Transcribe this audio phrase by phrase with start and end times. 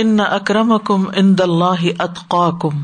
[0.00, 2.82] ان اکرم کم ان اللہ اطقا کم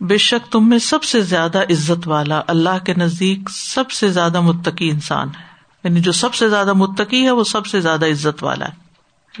[0.00, 4.40] بے شک تم میں سب سے زیادہ عزت والا اللہ کے نزدیک سب سے زیادہ
[4.40, 8.42] متقی انسان ہے۔ یعنی جو سب سے زیادہ متقی ہے وہ سب سے زیادہ عزت
[8.42, 8.72] والا ہے۔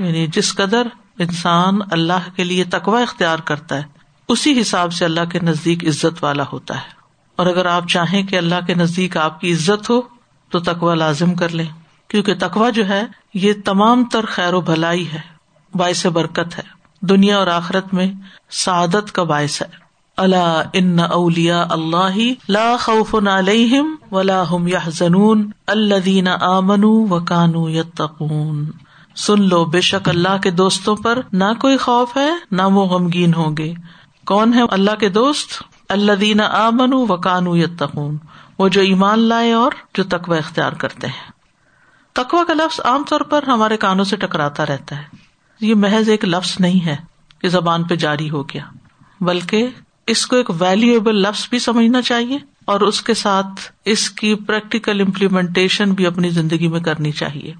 [0.06, 0.86] یعنی جس قدر
[1.18, 3.82] انسان اللہ کے لیے تقوا اختیار کرتا ہے،
[4.28, 6.88] اسی حساب سے اللہ کے نزدیک عزت والا ہوتا ہے۔
[7.36, 10.00] اور اگر آپ چاہیں کہ اللہ کے نزدیک آپ کی عزت ہو،
[10.50, 11.66] تو تقوا لازم کر لیں۔
[12.08, 13.02] کیونکہ تقوا جو ہے،
[13.34, 15.20] یہ تمام تر خیر و بھلائی ہے،
[15.74, 18.12] باعث برکت ہے۔ دنیا اور آخرت میں
[18.50, 19.66] سعادت کا باعث ہے۔
[20.16, 28.70] اللہ ان اولیا اللہ لا خوف علیہم ولا هم يحزنون الذين آمنوا وكانوا يتقون
[29.16, 33.34] سن لو، بے شک اللہ کے دوستوں پر نہ کوئی خوف ہے، نہ وہ غمگین
[33.34, 33.74] ہوں گے۔
[34.26, 38.18] کون ہے اللہ کے دوست؟ اللہ دینا آمن و کانو یتقون۔
[38.58, 41.30] وہ جو ایمان لائے اور جو تقوی اختیار کرتے ہیں۔
[42.12, 45.25] تقوا کا لفظ عام طور پر ہمارے کانوں سے ٹکراتا رہتا ہے۔
[45.60, 46.96] یہ محض ایک لفظ نہیں ہے
[47.38, 48.62] کہ زبان پہ جاری ہو گیا،
[49.20, 49.68] بلکہ
[50.06, 55.00] اس کو ایک ویلویبل لفظ بھی سمجھنا چاہیے اور اس کے ساتھ اس کی پریکٹیکل
[55.00, 57.54] امپلیمنٹیشن بھی اپنی زندگی میں کرنی چاہیے۔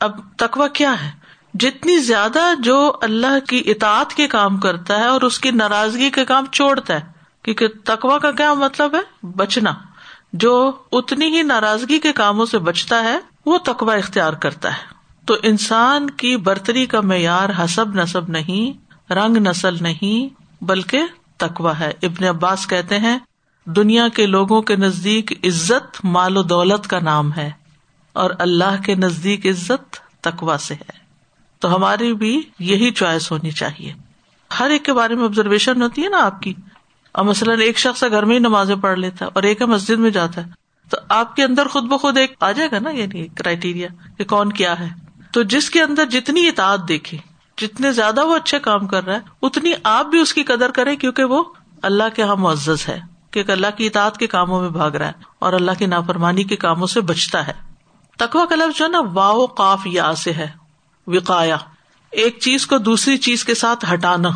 [0.00, 1.10] اب تقوا کیا ہے؟
[1.54, 6.24] جتنی زیادہ جو اللہ کی اطاعت کے کام کرتا ہے اور اس کی ناراضگی کے
[6.24, 7.00] کام چھوڑتا ہے،
[7.42, 9.72] کیونکہ تقوا کا کیا مطلب ہے؟ بچنا۔
[10.32, 14.91] جو اتنی ہی ناراضگی کے کاموں سے بچتا ہے، وہ تقوا اختیار کرتا ہے۔
[15.26, 20.34] تو انسان کی برتری کا معیار حسب نصب نہیں، رنگ نسل نہیں،
[20.64, 21.02] بلکہ
[21.36, 23.18] تقوا ہے۔ ابن عباس کہتے ہیں،
[23.66, 27.50] دنیا کے لوگوں کے نزدیک عزت مال و دولت کا نام ہے،
[28.12, 31.02] اور اللہ کے نزدیک عزت تقوا سے ہے۔
[31.58, 33.92] تو ہماری بھی یہی چوائس ہونی چاہیے۔
[34.60, 36.54] ہر ایک کے بارے میں آبزرویشن ہوتی ہے نا آپ کی۔
[37.12, 40.10] اور مثلاً ایک شخص گھر میں ہی نمازیں پڑھ لیتا ہے اور ایک مسجد میں
[40.10, 40.50] جاتا ہے،
[40.88, 44.52] تو آپ کے اندر خود بخود ایک آ جائے گا نا یعنی کرائٹیریا کہ کون
[44.52, 45.01] کیا ہے۔
[45.32, 47.18] تو جس کے اندر جتنی اطاعت دیکھے،
[47.58, 50.96] جتنے زیادہ وہ اچھے کام کر رہا ہے، اتنی آپ بھی اس کی قدر کریں
[50.96, 51.44] کیونکہ وہ
[51.82, 55.12] اللہ کے یہاں معزز ہے، کیونکہ اللہ کی اطاعت کے کاموں میں بھاگ رہا ہے
[55.38, 57.52] اور اللہ کی نافرمانی کے کاموں سے بچتا ہے۔
[58.18, 60.48] تکوا کا لفظ جو ہے نا واؤ کاف یا سے ہے،
[61.06, 61.56] وقایا۔
[62.10, 64.28] ایک چیز کو دوسری چیز کے ساتھ ہٹانا۔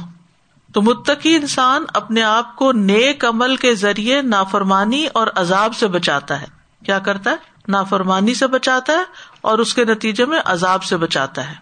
[0.73, 6.41] تو متقی انسان اپنے آپ کو نیک عمل کے ذریعے نافرمانی اور عذاب سے بچاتا
[6.41, 6.47] ہے۔
[6.85, 7.37] کیا کرتا ہے؟
[7.69, 9.03] نافرمانی سے بچاتا ہے
[9.41, 11.55] اور اس کے نتیجے میں عذاب سے بچاتا ہے۔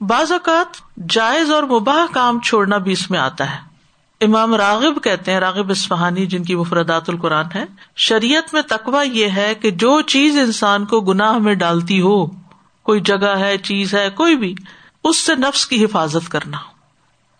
[0.00, 3.70] بعض اوقات جائز اور مباح کام چھوڑنا بھی اس میں آتا ہے۔
[4.20, 7.64] امام راغب کہتے ہیں، راغب اسفہانی جن کی مفردات القرآن ہے
[7.96, 12.26] شریعت میں تقوا یہ ہے کہ جو چیز انسان کو گناہ میں ڈالتی ہو،
[12.82, 14.54] کوئی جگہ ہے، چیز ہے، کوئی بھی،
[15.04, 16.56] اس سے نفس کی حفاظت کرنا۔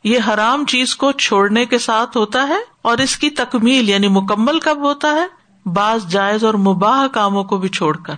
[0.05, 4.61] یہ حرام چیز کو چھوڑنے کے ساتھ ہوتا ہے اور اس کی تکمیل یعنی مکمل
[4.61, 8.15] کب ہوتا ہے؟ بعض جائز اور مباح کاموں کو بھی چھوڑ کر۔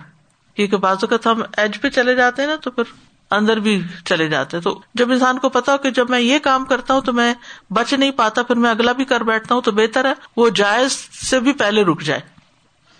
[0.57, 2.83] کیونکہ بعض اوقات ہم ایج پہ چلے جاتے ہیں نا، تو پھر
[3.31, 6.65] اندر بھی چلے جاتے تو جب انسان کو پتا ہو کہ جب میں یہ کام
[6.65, 7.33] کرتا ہوں تو میں
[7.69, 10.97] بچ نہیں پاتا، پھر میں اگلا بھی کر بیٹھتا ہوں تو بہتر ہے۔ وہ جائز
[11.29, 12.21] سے بھی پہلے رک جائے۔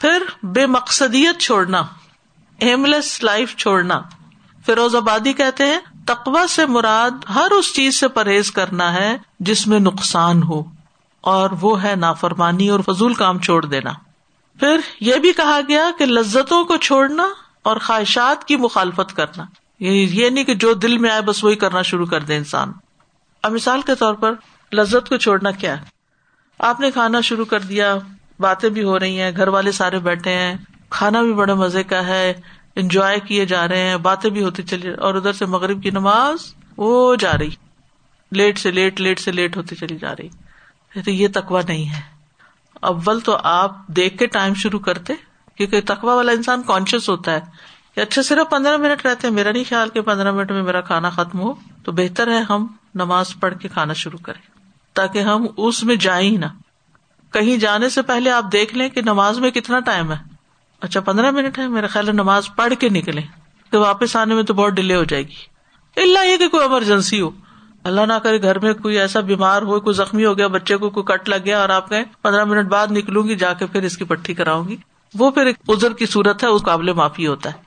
[0.02, 1.82] پھر بے مقصدیت چھوڑنا
[2.60, 4.02] ایم لیس لائف چھوڑنا۔
[4.66, 9.66] فیروز آبادی کہتے ہیں تقوا سے مراد ہر اس چیز سے پرہیز کرنا ہے جس
[9.68, 10.62] میں نقصان ہو،
[11.24, 13.94] اور وہ ہے نافرمانی اور فضول کام چھوڑ دینا۔
[14.60, 17.28] پھر یہ بھی کہا گیا کہ لذتوں کو چھوڑنا
[17.64, 19.44] اور خواہشات کی مخالفت کرنا۔
[19.80, 22.72] یعنی یہ نہیں کہ جو دل میں آئے بس وہی کرنا شروع کر دے انسان۔
[23.44, 24.34] اب مثال کے طور پر
[24.74, 25.86] لذت کو چھوڑنا کیا ہے؟
[26.60, 27.98] آپ نے کھانا شروع کر دیا،
[28.40, 30.58] باتیں بھی ہو رہی ہیں، گھر والے سارے بیٹھے ہیں،
[30.90, 32.34] کھانا بھی بڑے مزے کا ہے،
[32.76, 36.54] انجوائے کیے جا رہے ہیں، باتیں بھی ہوتی چلی اور ادھر سے مغرب کی نماز
[36.78, 37.50] وہ جا رہی۔
[38.32, 40.30] لیٹ سے لیٹ لیٹ سے لیٹ ہوتی چلی جا رہی۔
[41.02, 42.13] تو یہ تقوا نہیں ہے۔
[42.84, 45.14] اول تو آپ دیکھ کے ٹائم شروع کرتے،
[45.56, 47.40] کیونکہ تقوا والا انسان کانشیس ہوتا ہے
[47.96, 50.82] کہ اچھا صرف پندرہ منٹ رہتے ہیں، میرا نہیں خیال کہ پندرہ منٹ میں میرا
[50.82, 54.48] کھانا ختم ہو، تو بہتر ہے ہم نماز پڑھ کے کھانا شروع کریں،
[54.94, 56.46] تاکہ ہم اس میں جائیں ہی نہ۔
[57.32, 60.18] کہیں جانے سے پہلے آپ دیکھ لیں کہ نماز میں کتنا ٹائم ہے۔
[60.82, 63.22] اچھا پندرہ منٹ ہے، میرا خیال ہے نماز پڑھ کے نکلے
[63.70, 65.54] تو واپس آنے میں تو بہت ڈیلے ہو جائے گی۔
[65.98, 67.30] اللہ یہ کہ کوئی ایمرجنسی ہو۔
[67.84, 70.90] اللہ نہ کرے گھر میں کوئی ایسا بیمار ہو کوئی زخمی ہو گیا، بچے کو
[70.90, 73.84] کوئی کٹ لگ گیا اور آپ کہیں پندرہ منٹ بعد نکلوں گی، جا کے پھر
[73.84, 74.76] اس کی پٹھی کراؤں گی۔
[75.14, 77.58] وہ پھر ایک ازر کی صورت ہے، اس قابل معافی ہوتا ہے۔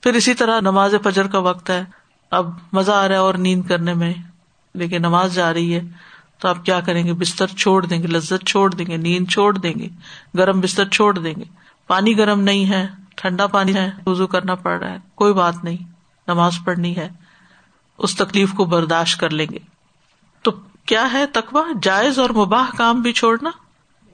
[0.00, 1.84] پھر اسی طرح نماز فجر کا وقت ہے۔
[2.30, 4.14] اب مزہ آ رہا ہے اور نیند کرنے میں،
[4.74, 5.80] لیکن نماز جا رہی ہے۔
[6.38, 9.58] تو آپ کیا کریں گے؟ بستر چھوڑ دیں گے، لذت چھوڑ دیں گے، نیند چھوڑ
[9.58, 9.88] دیں گے،
[10.38, 11.44] گرم بستر چھوڑ دیں گے۔
[11.86, 12.86] پانی گرم نہیں ہے،
[13.16, 15.76] ٹھنڈا پانی ہے وزو کرنا پڑ رہا ہے، کوئی بات نہیں،
[16.28, 17.08] نماز پڑھنی ہے۔
[17.98, 19.58] اس تکلیف کو برداشت کر لیں گے۔
[20.42, 20.50] تو
[20.86, 23.50] کیا ہے تقوا جائز اور مباح کام بھی چھوڑنا،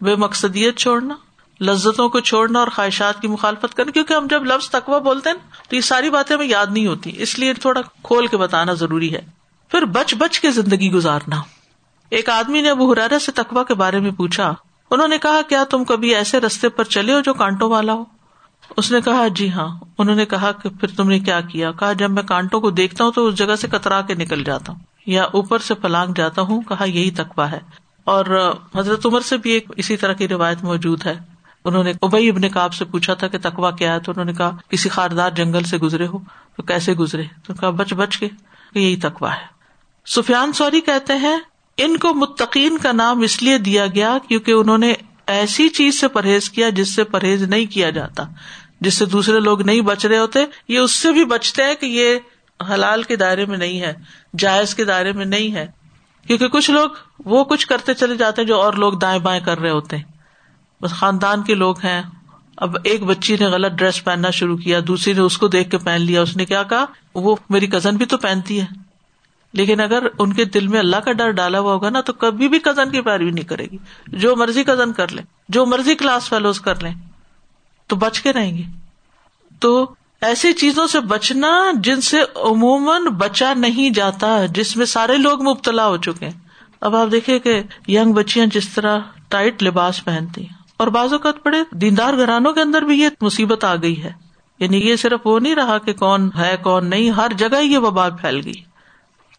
[0.00, 1.14] بے مقصدیت چھوڑنا،
[1.60, 5.70] لذتوں کو چھوڑنا اور خواہشات کی مخالفت کرنا، کیونکہ ہم جب لفظ تقوا بولتے ہیں
[5.70, 9.14] تو یہ ساری باتیں ہمیں یاد نہیں ہوتی، اس لیے تھوڑا کھول کے بتانا ضروری
[9.14, 9.26] ہے۔
[9.68, 11.36] پھر بچ بچ کے زندگی گزارنا۔
[12.10, 14.54] ایک آدمی نے ابو حرارا سے تقوا کے بارے میں پوچھا،
[14.90, 18.04] انہوں نے کہا، کیا تم کبھی ایسے رستے پر چلے ہو جو کانٹوں والا ہو؟
[18.76, 19.78] اس نے کہا جی ہاں.
[19.98, 23.04] انہوں نے کہا کہ پھر تم نے کیا کیا؟ کہا، جب میں کانٹوں کو دیکھتا
[23.04, 26.42] ہوں تو اس جگہ سے کترا کے نکل جاتا ہوں یا اوپر سے پلانگ جاتا
[26.42, 27.60] ہوں۔ کہا، یہی تقوا ہے۔
[28.04, 31.14] اور حضرت عمر سے بھی ایک اسی طرح کی روایت موجود ہے۔
[31.64, 34.32] انہوں نے ابئی ابن کاب سے پوچھا تھا کہ تقوا کیا ہے؟ تو انہوں نے
[34.32, 36.18] کہا، کسی خاردار جنگل سے گزرے ہو،
[36.56, 38.28] تو کیسے گزرے؟ تو کہا، بچ بچ کے۔
[38.74, 39.46] یہی تقوا ہے۔
[40.06, 41.36] سفیان سوری کہتے ہیں،
[41.76, 44.92] ان کو متقین کا نام اس لیے دیا گیا کیونکہ انہوں نے
[45.26, 48.22] ایسی چیز سے پرہیز کیا جس سے پرہیز نہیں کیا جاتا۔
[48.82, 51.86] جس سے دوسرے لوگ نہیں بچ رہے ہوتے، یہ اس سے بھی بچتے ہیں کہ
[51.86, 52.18] یہ
[52.74, 53.94] حلال کے دائرے میں نہیں ہے،
[54.38, 55.66] جائز کے دائرے میں نہیں ہے۔
[56.26, 56.90] کیونکہ کچھ لوگ
[57.24, 60.04] وہ کچھ کرتے چلے جاتے ہیں جو اور لوگ دائیں بائیں کر رہے ہوتے ہیں۔
[60.82, 62.02] بس خاندان کے لوگ ہیں۔
[62.56, 65.78] اب ایک بچی نے غلط ڈریس پہننا شروع کیا، دوسری نے اس کو دیکھ کے
[65.78, 66.84] پہن لیا، اس نے کیا کہا؟
[67.14, 68.66] وہ میری کزن بھی تو پہنتی ہے۔
[69.52, 72.48] لیکن اگر ان کے دل میں اللہ کا ڈر ڈالا ہوا ہوگا نا، تو کبھی
[72.48, 76.28] بھی کزن کی پیروی نہیں کرے گی۔ جو مرضی کزن کر لیں جو مرضی کلاس
[76.28, 77.11] فیلوز کر لیں۔
[77.92, 78.62] تو بچ کے رہیں گے۔
[79.58, 85.42] تو ایسی چیزوں سے بچنا جن سے عموماً بچا نہیں جاتا، جس میں سارے لوگ
[85.42, 86.40] مبتلا ہو چکے ہیں۔
[86.80, 88.98] اب آپ دیکھیں کہ یگ بچیاں جس طرح
[89.28, 93.64] ٹائٹ لباس پہنتی ہیں، اور بعض اوقات بڑے دیندار گھرانوں کے اندر بھی یہ مصیبت
[93.64, 94.12] آ گئی ہے۔
[94.58, 98.08] یعنی یہ صرف وہ نہیں رہا کہ کون ہے، کون نہیں، ہر جگہ یہ وبا
[98.08, 98.62] پھیل گئی۔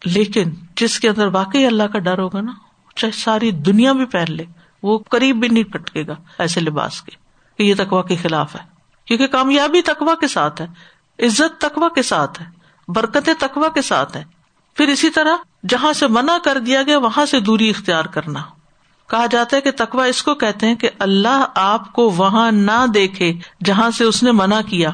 [0.04, 0.44] لیکن
[0.76, 2.52] جس کے اندر واقعی اللہ کا ڈر ہوگا نا،
[2.96, 4.44] چاہے ساری دنیا بھی پہن لے،
[4.82, 7.23] وہ قریب بھی نہیں کٹکے گا ایسے لباس کے۔
[7.58, 8.60] کہ یہ تقوا کے خلاف ہے۔
[9.08, 10.66] کیونکہ کامیابی تقوا کے ساتھ ہے،
[11.18, 12.46] عزت تقوا کے ساتھ ہے
[12.88, 14.24] برکت تقوا کے ساتھ ہے
[14.76, 15.36] پھر اسی طرح
[15.68, 18.42] جہاں سے منع کر دیا گیا، وہاں سے دوری اختیار کرنا۔
[19.10, 22.84] کہا جاتا ہے کہ تقوا اس کو کہتے ہیں کہ اللہ آپ کو وہاں نہ
[22.94, 23.32] دیکھے
[23.64, 24.90] جہاں سے اس نے منع کیا،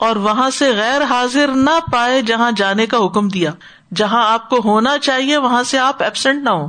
[0.00, 3.50] اور وہاں سے غیر حاضر نہ پائے جہاں جانے کا حکم دیا۔
[3.94, 6.68] جہاں آپ کو ہونا چاہیے، وہاں سے آپ ایبسینٹ نہ ہو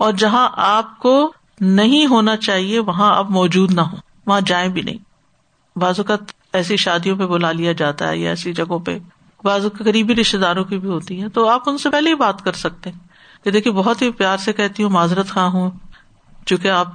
[0.00, 3.96] اور جہاں آپ کو نہیں ہونا چاہیے، وہاں آپ موجود نہ ہو
[4.26, 4.98] وہاں جائیں بھی نہیں۔
[5.78, 6.18] بعض اوقات
[6.52, 8.98] ایسی شادیوں پہ بلا لیا جاتا ہے یا ایسی جگہوں پہ۔
[9.44, 12.44] بعض قریبی رشتے داروں کی بھی ہوتی ہے تو آپ ان سے پہلے ہی بات
[12.44, 12.98] کر سکتے ہیں۔
[13.44, 15.70] کہ دیکھیے، بہت ہی پیار سے کہتی ہوں، معذرت خواہ ہوں۔
[16.46, 16.86] چونکہ آپ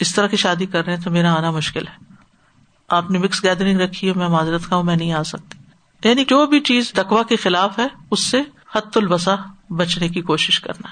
[0.00, 2.14] اس طرح کی شادی کر رہے ہیں تو میرا آنا مشکل ہے۔
[2.88, 5.58] آپ نے مکس گیدرنگ رکھی ہے، میں معذرت خواہ ہوں، میں نہیں آ سکتی۔
[6.08, 8.42] یعنی جو بھی چیز تقوا کے خلاف ہے، اس سے
[8.72, 9.34] حت البسا
[9.70, 10.88] بچنے کی کوشش کرنا۔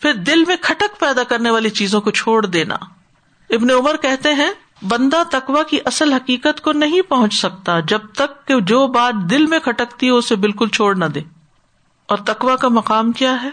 [0.00, 2.74] پھر دل میں کھٹک پیدا کرنے والی چیزوں کو چھوڑ دینا۔
[3.50, 4.50] ابن عمر کہتے ہیں
[4.82, 9.46] بندہ تقوا کی اصل حقیقت کو نہیں پہنچ سکتا جب تک کہ جو بات دل
[9.46, 11.20] میں کھٹکتی ہے اسے بالکل چھوڑ نہ دے۔
[12.06, 13.50] اور تقوا کا مقام کیا ہے؟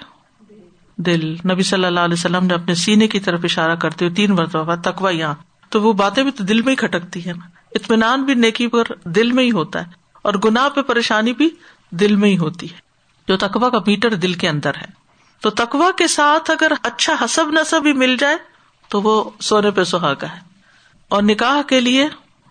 [0.97, 4.31] دل۔ نبی صلی اللہ علیہ وسلم نے اپنے سینے کی طرف اشارہ کرتے ہوئے تین
[4.35, 5.33] مرتبہ تقوا یہاں۔
[5.69, 7.31] تو وہ باتیں بھی تو دل میں ہی کھٹکتی ہے
[7.75, 9.85] اطمینان بھی نیکی پر دل میں ہی ہوتا ہے۔
[10.21, 11.49] اور گناہ پہ پریشانی بھی
[11.89, 12.77] دل میں ہی ہوتی ہے۔
[13.27, 14.85] جو تقوا کا میٹر دل کے اندر ہے۔
[15.41, 18.37] تو تقوا کے ساتھ اگر اچھا حسب نصب بھی مل جائے،
[18.87, 20.52] تو وہ سونے پہ سہاگا ہے۔
[21.13, 22.07] اور نکاح کے لیے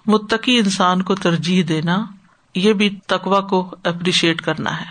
[0.07, 2.05] متقی انسان کو ترجیح دینا،
[2.55, 4.85] یہ بھی تقوا کو اپریشیٹ کرنا ہے۔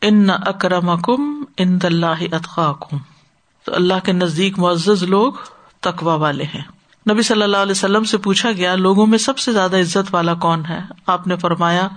[0.00, 2.96] ان اکرم کم ان اللہ اطخاکم
[3.64, 5.32] تو اللہ کے نزدیک معزز لوگ
[5.80, 6.62] تقوا والے ہیں۔
[7.10, 10.34] نبی صلی اللہ علیہ وسلم سے پوچھا گیا، لوگوں میں سب سے زیادہ عزت والا
[10.34, 11.88] کون ہے؟ آپ نے فرمایا،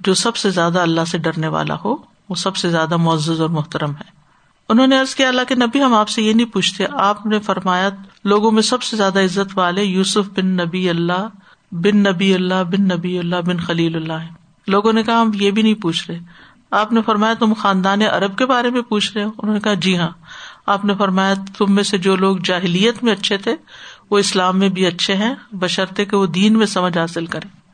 [0.00, 1.96] جو سب سے زیادہ اللہ سے ڈرنے والا ہو،
[2.28, 4.15] وہ سب سے زیادہ معزز اور محترم ہے۔
[4.68, 7.38] انہوں نے ارض کیا، اللہ کے نبی ہم آپ سے یہ نہیں پوچھتے، آپ نے
[7.38, 7.88] فرمایا،
[8.24, 11.28] لوگوں میں سب سے زیادہ عزت والے یوسف بن نبی اللہ،
[11.72, 14.26] بن نبی اللہ، بن نبی اللہ، بن خلیل اللہ
[14.66, 16.18] لوگوں نے کہا، ہم یہ بھی نہیں پوچھ رہے۔
[16.70, 19.74] آپ نے فرمایا، تم خاندان ارب کے بارے میں پوچھ رہے ہو؟ انہوں نے کہا
[19.74, 20.10] جی ہاں۔
[20.66, 23.56] آپ نے فرمایا، تم میں سے جو لوگ جاہلیت میں اچھے تھے،
[24.10, 27.65] وہ اسلام میں بھی اچھے ہیں، بشرطے کہ وہ دین میں سمجھ حاصل کرے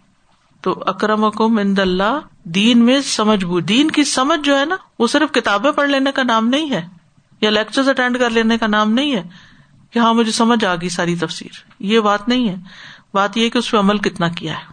[0.62, 4.76] تو اکرم اکم اند اللہ، دین میں سمجھ بو، دین کی سمجھ جو ہے نا،
[4.99, 6.88] وہ صرف کتابیں پڑھ لینے کا نام نہیں ہے،
[7.40, 9.23] یا لیکچر اٹینڈ کر لینے کا نام نہیں ہے
[9.90, 12.54] کہ ہاں مجھے سمجھ آ گئی ساری تفصیل یہ بات نہیں ہے۔
[13.14, 14.73] بات یہ کہ اس پہ عمل کتنا کیا ہے۔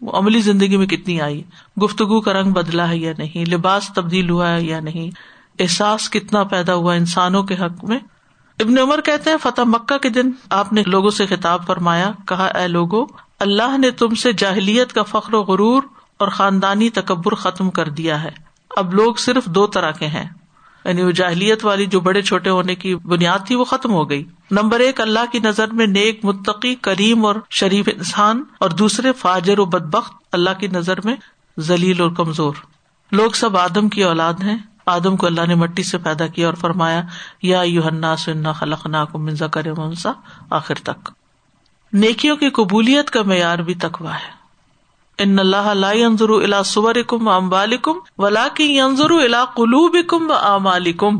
[0.00, 1.42] وہ عملی زندگی میں کتنی آئی۔
[1.84, 5.10] گفتگو کا رنگ بدلا ہے یا نہیں؟ لباس تبدیل ہوا ہے یا نہیں؟
[5.58, 7.98] احساس کتنا پیدا ہوا انسانوں کے حق میں؟
[8.60, 12.44] ابن عمر کہتے ہیں، فتح مکہ کے دن آپ نے لوگوں سے خطاب فرمایا، کہا،
[12.44, 15.82] اے لوگو اللہ نے تم سے جاہلیت کا فخر و غرور
[16.18, 18.30] اور خاندانی تکبر ختم کر دیا ہے۔
[18.76, 20.28] اب لوگ صرف دو طرح کے ہیں۔
[20.84, 24.24] یعنی وہ جاہلیت والی جو بڑے چھوٹے ہونے کی بنیاد تھی وہ ختم ہو گئی۔
[24.50, 29.58] نمبر ایک، اللہ کی نظر میں نیک، متقی، کریم اور شریف انسان اور دوسرے فاجر
[29.58, 31.16] و بدبخت اللہ کی نظر میں
[31.60, 32.54] ذلیل اور کمزور۔
[33.12, 36.54] لوگ سب آدم کی اولاد ہیں۔ آدم کو اللہ نے مٹی سے پیدا کیا اور
[36.54, 37.02] فرمایا،
[37.42, 40.12] یا یوحنا سننا خلقنا کو منزا کرے منسا
[40.50, 41.10] آخر تک۔
[41.92, 44.36] نیکیوں کی قبولیت کا معیار بھی تکوا ہے۔
[45.18, 51.10] ان اللہ لاضر الا سور کم ام بالکم ولا کی ینظر الا قلوب کم و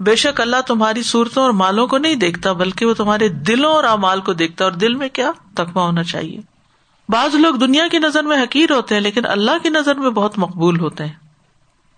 [0.00, 3.84] بے شک اللہ تمہاری صورتوں اور مالوں کو نہیں دیکھتا، بلکہ وہ تمہارے دلوں اور
[3.84, 6.40] امال کو دیکھتا اور دل میں کیا؟ تقوا ہونا چاہیے۔
[7.08, 10.38] بعض لوگ دنیا کی نظر میں حقیر ہوتے ہیں، لیکن اللہ کی نظر میں بہت
[10.38, 11.12] مقبول ہوتے ہیں۔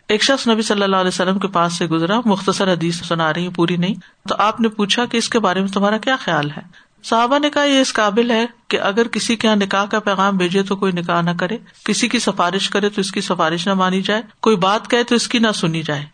[0.08, 3.46] ایک شخص نبی صلی اللہ علیہ وسلم کے پاس سے گزرا، مختصر حدیث سنا رہی
[3.46, 3.94] ہوں پوری نہیں۔
[4.28, 7.50] تو آپ نے پوچھا کہ اس کے بارے میں تمہارا کیا خیال ہے؟ صحابہ نے
[7.50, 10.76] کہا یہ اس قابل ہے کہ اگر کسی کے یہاں نکاح کا پیغام بھیجے تو
[10.76, 14.22] کوئی نکاح نہ کرے، کسی کی سفارش کرے تو اس کی سفارش نہ مانی جائے،
[14.40, 16.06] کوئی بات کہے تو اس کی نہ سنی جائے۔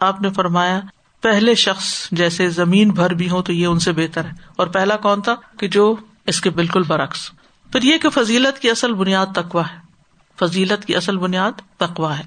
[0.00, 0.80] آپ نے فرمایا،
[1.22, 4.96] پہلے شخص جیسے زمین بھر بھی ہو تو یہ ان سے بہتر ہے۔ اور پہلا
[4.96, 7.30] کون تھا؟ کہ جو اس کے بالکل برعکس۔
[7.72, 9.78] پھر یہ کہ فضیلت کی اصل بنیاد تقوا ہے۔
[10.38, 12.22] فضیلت کی اصل بنیاد تقوا ہے۔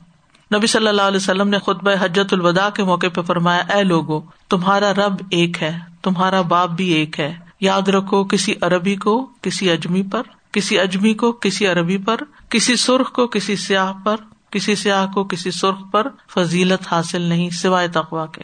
[0.57, 4.21] نبی صلی اللہ علیہ وسلم نے خطبہ حجت الوداع کے موقع پہ فرمایا، اے لوگو،
[4.49, 9.71] تمہارا رب ایک ہے، تمہارا باپ بھی ایک ہے۔ یاد رکھو کسی عربی کو کسی
[9.71, 10.21] اجمی پر،
[10.51, 12.17] کسی اجمی کو کسی عربی پر،
[12.49, 14.15] کسی سرخ کو کسی سیاح پر،
[14.51, 18.41] کسی سیاح کو کسی سرخ پر فضیلت حاصل نہیں سوائے تقوا کے۔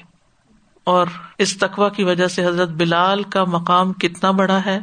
[0.84, 4.80] اور اس تقوا کی وجہ سے حضرت بلال کا مقام کتنا بڑا ہے۔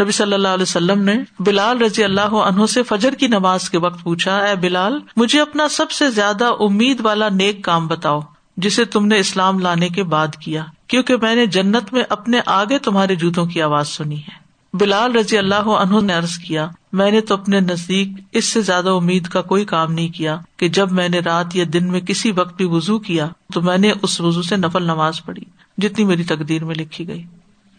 [0.00, 3.78] نبی صلی اللہ علیہ وسلم نے بلال رضی اللہ عنہ سے فجر کی نماز کے
[3.78, 8.20] وقت پوچھا، اے بلال، مجھے اپنا سب سے زیادہ امید والا نیک کام بتاؤ۔
[8.56, 12.78] جسے تم نے اسلام لانے کے بعد کیا، کیونکہ میں نے جنت میں اپنے آگے
[12.78, 17.20] تمہارے جوتوں کی آواز سنی ہے۔ بلال رضی اللہ عنہ نے عرض کیا، میں نے
[17.20, 21.08] تو اپنے نزدیک اس سے زیادہ امید کا کوئی کام نہیں کیا کہ جب میں
[21.08, 24.42] نے رات یا دن میں کسی وقت بھی وزو کیا، تو میں نے اس وزو
[24.42, 25.44] سے نفل نماز پڑھی،
[25.78, 27.24] جتنی میری تقدیر میں لکھی گئی۔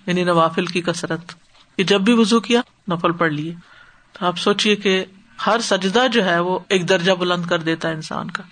[0.05, 1.31] یعنی نوافل کی کثرت۔
[1.87, 3.53] جب بھی وزو کیا، نفل پڑھ لیے۔
[4.13, 5.05] تو آپ سوچیے کہ
[5.45, 8.43] ہر سجدہ جو ہے وہ ایک درجہ بلند کر دیتا ہے انسان کا۔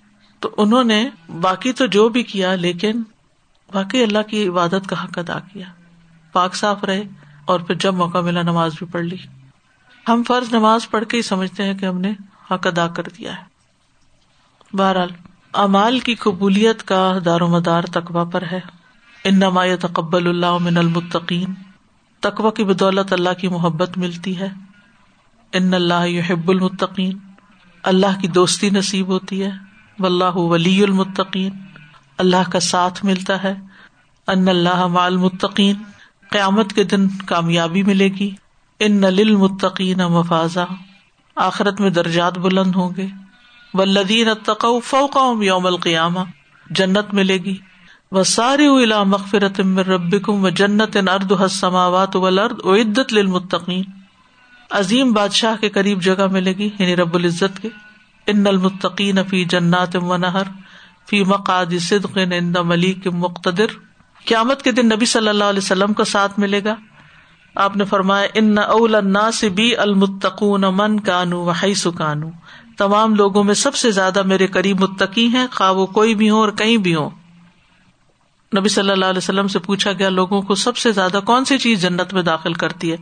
[0.45, 1.09] تو انہوں نے
[1.41, 3.03] باقی تو جو بھی کیا، لیکن
[3.73, 5.65] باقی اللہ کی عبادت کا حق ادا کیا۔
[6.31, 7.03] پاک صاف رہے
[7.45, 9.15] اور پھر جب موقع ملا نماز بھی پڑھ لی۔
[10.07, 12.11] ہم فرض نماز پڑھ کے ہی سمجھتے ہیں کہ ہم نے
[12.51, 13.41] حق ادا کر دیا ہے۔
[14.77, 15.09] بہرحال
[15.53, 18.59] امال کی قبولیت کا دار و مدار تقوا پر ہے۔
[19.23, 21.53] ان نما تقبل اللہ من المتقین۔
[22.19, 24.49] تقوا کی بدولت اللہ کی محبت ملتی ہے۔
[25.53, 27.17] ان اللہ یحب المتقین۔
[27.83, 29.64] اللہ کی دوستی نصیب ہوتی ہے۔
[29.99, 31.51] و اللہ ولی المتقین۔
[32.17, 33.55] اللہ کا ساتھ ملتا ہے۔
[34.27, 35.75] ان اللہ مال متقین
[36.31, 38.31] قیامت کے دن کامیابی ملے گی۔
[38.79, 40.65] ان نل متقین مفاذہ
[41.35, 43.07] آخرت میں درجات بلند ہوں گے۔
[43.73, 46.19] ولدین تقو فوقا یوم القیامہ۔
[46.69, 47.57] جنت ملے گی۔
[48.11, 53.83] وہ ساری الا مغفرت ربکم و جنت ارد حسماوات ولرد عدت للمتقین۔
[54.71, 57.69] عظیم بادشاہ کے قریب جگہ ملے گی یعنی رب العزت کے۔
[58.27, 60.43] ان المتقین فی جنات و نہر،
[61.09, 63.65] فی مقاد صدق عند ملیک مقتدر۔
[64.25, 66.75] قیامت کے دن نبی صلی اللہ علیہ وسلم کو ساتھ ملے گا۔
[67.55, 72.29] آپ نے فرمایا، ان اول الناس بی المتقون من کانو و حیث کانو
[72.77, 76.41] تمام لوگوں میں سب سے زیادہ میرے قریب متقی ہیں، خواہ وہ کوئی بھی ہو
[76.41, 77.09] اور کہیں بھی ہو
[78.57, 81.57] نبی صلی اللہ علیہ وسلم سے پوچھا گیا، لوگوں کو سب سے زیادہ کون سی
[81.57, 82.97] چیز جنت میں داخل کرتی ہے؟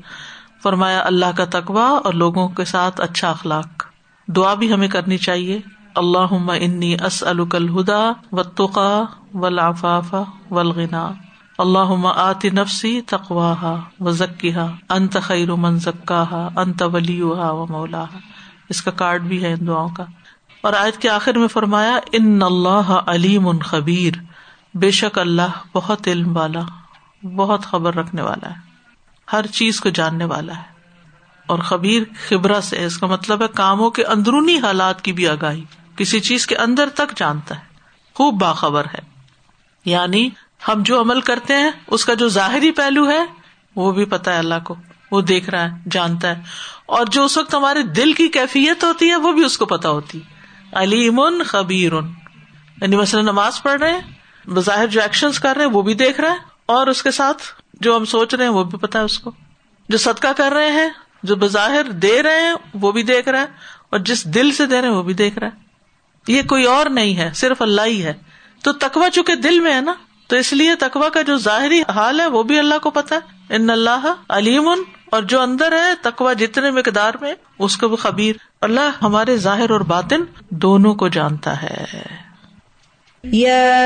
[0.64, 3.93] فرمایا، اللہ کا تقوا اور لوگوں کے ساتھ اچھا اخلاق۔
[4.28, 5.60] دعا بھی ہمیں کرنی چاہیے۔
[5.96, 9.02] اللہ انی اس الہدا و تقا
[9.34, 10.16] و لافاف
[10.52, 11.12] ولغنا
[11.58, 13.64] اللہ آتی نفسی تقواہ
[14.00, 14.58] و ذکیہ
[14.90, 18.06] انت خیر من ذکا انت ولی و مولا
[18.70, 20.04] اس کا کارڈ بھی ہے ان دعاؤں کا۔
[20.62, 24.14] اور آج کے آخر میں فرمایا، ان اللہ علیم ان خبیر۔
[24.74, 26.62] بے شک اللہ بہت علم والا،
[27.36, 28.56] بہت خبر رکھنے والا ہے۔
[29.34, 30.73] ہر چیز کو جاننے والا ہے۔
[31.48, 35.64] اور خبیر خبرا سے، اس کا مطلب ہے کاموں کے اندرونی حالات کی بھی آگاہی۔
[35.96, 37.62] کسی چیز کے اندر تک جانتا ہے۔
[38.14, 39.00] خوب باخبر ہے۔
[39.86, 40.30] یعنی
[40.68, 43.26] ہم جو عمل کرتے ہیں، اس کا جو ظاہری پہلو ہے،
[43.76, 44.76] وہ بھی پتا ہے اللہ کو۔
[45.12, 46.42] وہ دیکھ رہا ہے، جانتا ہے۔
[46.86, 49.90] اور جو اس وقت ہمارے دل کی کیفیت ہوتی ہے، وہ بھی اس کو پتا
[49.90, 50.20] ہوتی
[50.74, 51.94] علیم خبیر۔
[52.82, 54.02] یعنی مثلاً نماز پڑھ رہے ہیں،
[54.50, 57.44] بظاہر جو ایکشن کر رہے ہیں، وہ بھی دیکھ رہے ہیں اور اس کے ساتھ
[57.74, 59.32] جو ہم سوچ رہے ہیں، وہ بھی پتا ہے اس کو۔
[59.90, 60.90] جو صدقہ کر رہے ہیں
[61.24, 63.46] جو بظاہر دے رہے ہیں، وہ بھی دیکھ رہا ہے
[63.90, 65.64] اور جس دل سے دے رہے ہیں، وہ بھی دیکھ رہا ہے
[66.28, 68.14] یہ کوئی اور نہیں ہے، صرف اللہ ہی ہے۔
[68.64, 69.94] تو تکوا چونکہ دل میں ہے نا،
[70.28, 73.56] تو اس لیے تکوا کا جو ظاہری حال ہے، وہ بھی اللہ کو پتا ہے۔
[73.56, 74.70] ان اللہ علیم
[75.12, 79.70] اور جو اندر ہے تکوا جتنے مقدار میں، اس کو وہ خبیر۔ اللہ ہمارے ظاہر
[79.70, 81.86] اور باطن دونوں کو جانتا ہے۔
[83.24, 83.80] یا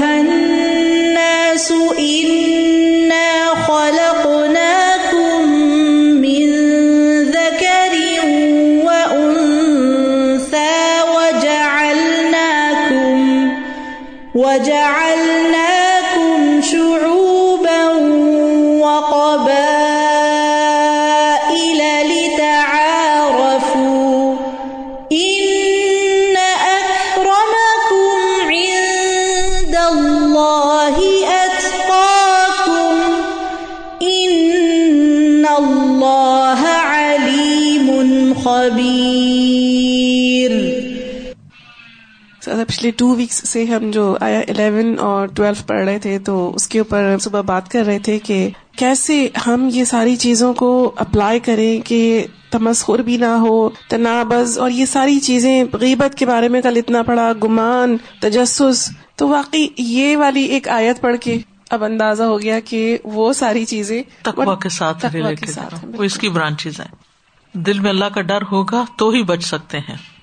[0.00, 2.55] الناس ان
[14.36, 15.25] وجعل
[42.98, 46.78] ٹو ویکس سے ہم جو آیا الیون اور ٹویلو پڑھ رہے تھے تو اس کے
[46.78, 51.80] اوپر صبح بات کر رہے تھے کہ کیسے ہم یہ ساری چیزوں کو اپلائی کریں
[51.86, 56.76] کہ تمسخر بھی نہ ہو تنابز اور یہ ساری چیزیں غیبت کے بارے میں کل
[56.76, 61.38] اتنا پڑا گمان تجسس۔ تو واقعی یہ والی ایک آیت پڑھ کے
[61.70, 65.06] اب اندازہ ہو گیا کہ وہ ساری چیزیں تقوا کے ساتھ
[65.96, 66.94] وہ اس کی برانچیز ہیں۔
[67.52, 70.15] دل میں اللہ کا ڈر ہوگا تو ہی بچ سکتے ہیں۔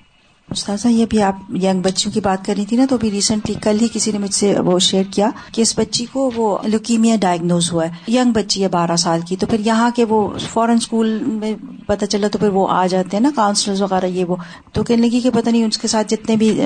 [0.48, 3.78] استاذہ، یہ بھی آپ ینگ بچیوں کی بات کر رہی تھی نا، تو ریسنٹلی کل
[3.80, 7.72] ہی کسی نے مجھ سے وہ شیئر کیا کہ اس بچی کو وہ لوکیمیا ڈائگنوز
[7.72, 11.18] ہوا ہے ینگ بچی ہے بارہ سال کی، تو پھر یہاں کے وہ فورن اسکول
[11.24, 11.52] میں
[11.86, 14.36] پتا چلا تو پھر وہ آ جاتے ہیں نا کاؤنسلر وغیرہ، یہ وہ۔
[14.72, 16.60] تو کہنے لگی کہ پتہ نہیں اس کے ساتھ جتنے بھی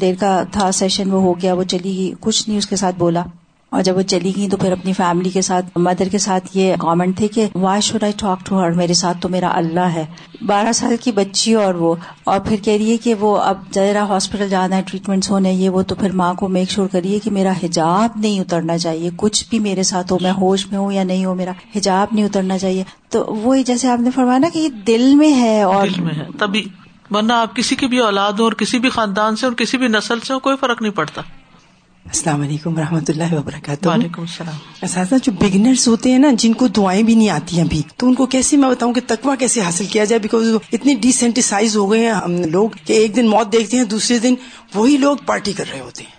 [0.00, 2.96] دیر کا تھا سیشن وہ ہو گیا، وہ چلی گئی، کچھ نہیں اس کے ساتھ
[2.98, 3.22] بولا۔
[3.70, 6.74] اور جب وہ چلی گئی تو پھر اپنی فیملی کے ساتھ مدر کے ساتھ یہ
[6.80, 10.06] کامنٹ تھے کہ why should I talk to her میرے ساتھ تو میرا اللہ ہے.
[10.46, 11.94] بارہ سال کی بچی اور وہ،
[12.24, 15.70] اور پھر کہہ رہی ہے کہ وہ اب ذرا ہاسپٹل جانا ہے ٹریٹمنٹ ہونے، یہ
[15.70, 19.44] وہ تو پھر ماں کو میک شیور کریے کہ میرا حجاب نہیں اترنا چاہیے، کچھ
[19.50, 22.58] بھی میرے ساتھ ہو، میں ہوش میں ہوں یا نہیں ہو میرا حجاب نہیں اترنا
[22.58, 26.02] چاہیے۔ تو وہی جیسے آپ نے فرمایا نا کہ یہ دل میں ہے اور دل
[26.02, 26.64] میں ہے۔ تبھی،
[27.10, 29.88] ورنہ آپ کسی کی بھی اولاد ہو اور کسی بھی خاندان سے اور کسی بھی
[29.88, 31.22] نسل سے کوئی فرق نہیں پڑتا۔
[32.08, 36.52] السلام علیکم و رحمۃ اللہ وبرکاتہ۔ وعلیکم السلام۔ اساتذہ جو بگنرس ہوتے ہیں نا جن
[36.52, 39.34] کو دعائیں بھی نہیں آتی ہیں ابھی تو ان کو کیسے میں بتاؤں کہ تقوا
[39.34, 43.28] کیسے حاصل کیا جائے؟ بیکاز اتنی ڈیسینٹیسائز ہو گئے ہیں ہم لوگ کہ ایک دن
[43.28, 44.34] موت دیکھتے ہیں دوسرے دن
[44.74, 46.10] وہی لوگ پارٹی کر رہے ہوتے ہیں۔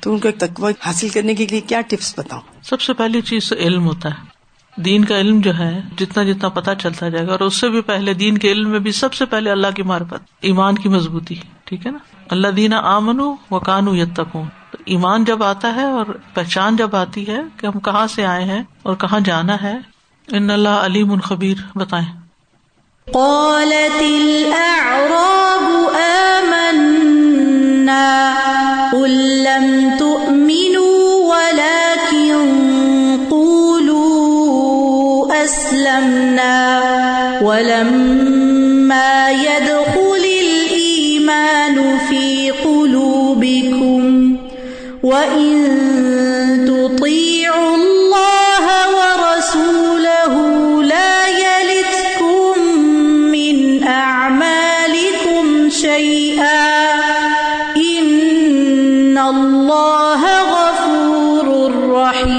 [0.00, 3.20] تو ان کو ایک تقوا حاصل کرنے کے لیے کیا ٹپس بتاؤں؟ سب سے پہلی
[3.20, 4.34] چیز علم ہوتا ہے۔
[4.82, 7.80] دین کا علم جو ہے جتنا جتنا پتا چلتا جائے گا اور اس سے بھی
[7.80, 11.34] پہلے دین کے علم میں بھی سب سے پہلے اللہ کی مارفت ایمان کی مضبوطی
[11.64, 11.98] ٹھیک ہے نا؟
[12.30, 13.20] اللہ دینا آمن
[13.50, 18.06] و کانو یتقون۔ ایمان جب آتا ہے اور پہچان جب آتی ہے کہ ہم کہاں
[18.06, 19.78] سے آئے ہیں اور کہاں جانا ہے،
[20.28, 22.06] ان اللہ علیم الخبیر، بتائیں۔
[23.12, 28.34] قالت الاعراب آمنا،
[28.92, 32.36] قل لم تؤمنوا ولكن
[33.28, 36.80] قولوا اسلمنا
[37.40, 38.13] ولما
[45.04, 45.52] وَإِن
[46.64, 48.64] تُطِيعُوا اللَّهَ
[48.96, 50.34] وَرَسُولَهُ
[50.82, 52.72] لَا يَلِتْكُم
[53.30, 56.64] مِّنْ أَعْمَالِكُمْ شَيْئًا
[57.76, 60.22] إِنَّ اللَّهَ
[60.54, 62.34] غَفُورٌ رَّحِيمٌ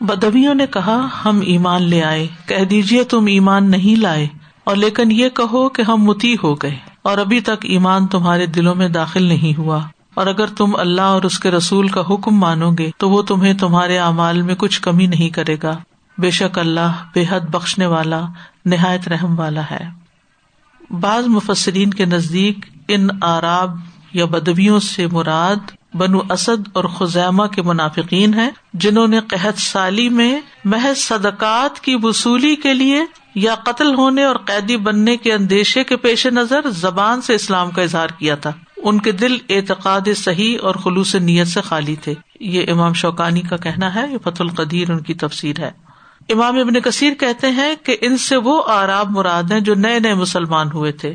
[0.00, 4.26] بدویوں نے کہا، ہم ایمان لے آئے، کہہ دیجیے تم ایمان نہیں لائے،
[4.64, 8.74] اور لیکن یہ کہو کہ ہم متی ہو گئے۔ اور ابھی تک ایمان تمہارے دلوں
[8.74, 9.80] میں داخل نہیں ہوا۔
[10.14, 13.54] اور اگر تم اللہ اور اس کے رسول کا حکم مانو گے، تو وہ تمہیں
[13.54, 15.76] تمہارے اعمال میں کچھ کمی نہیں کرے گا۔
[16.18, 18.20] بے شک اللہ بے حد بخشنے والا،
[18.64, 19.84] نہایت رحم والا ہے۔
[20.90, 22.58] بعض مفسرین کے نزدیک
[22.88, 23.76] ان آراب
[24.12, 30.08] یا بدویوں سے مراد بنو اسد اور خزیمہ کے منافقین ہیں، جنہوں نے قحط سالی
[30.08, 33.00] میں محض صدقات کی وصولی کے لیے
[33.34, 37.82] یا قتل ہونے اور قیدی بننے کے اندیشے کے پیش نظر زبان سے اسلام کا
[37.82, 42.72] اظہار کیا تھا۔ ان کے دل اعتقاد صحیح اور خلوص نیت سے خالی تھے۔ یہ
[42.72, 45.70] امام شوقانی کا کہنا ہے، یہ فت القدیر ان کی تفسیر ہے۔
[46.28, 50.14] امام ابن کثیر کہتے ہیں کہ ان سے وہ آراب مراد ہیں جو نئے نئے
[50.14, 51.14] مسلمان ہوئے تھے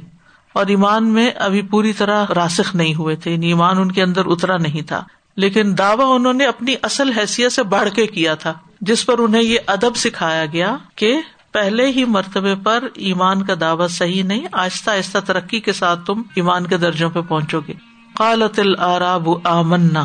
[0.54, 4.26] اور ایمان میں ابھی پوری طرح راسخ نہیں ہوئے تھے یعنی ایمان ان کے اندر
[4.26, 5.04] اترا نہیں تھا۔
[5.38, 9.44] لیکن دعوی انہوں نے اپنی اصل حیثیت سے بڑھ کے کیا تھا، جس پر انہیں
[9.44, 11.18] یہ ادب سکھایا گیا کہ
[11.56, 16.22] پہلے ہی مرتبے پر ایمان کا دعوت صحیح نہیں، آہستہ آہستہ ترقی کے ساتھ تم
[16.36, 17.74] ایمان کے درجوں پہ پہنچو گے۔
[18.14, 20.04] قالت العراب آمنا۔